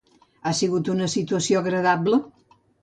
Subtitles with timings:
[0.45, 2.23] Ha sigut una situació agradable?